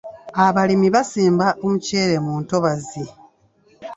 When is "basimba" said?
0.95-1.47